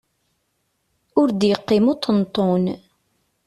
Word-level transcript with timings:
Ur 1.21 1.29
d-yeqqim 1.31 1.85
uṭenṭun! 1.93 2.65